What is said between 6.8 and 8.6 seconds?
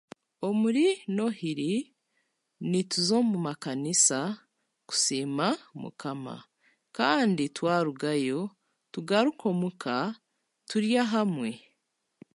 kandi twarugayo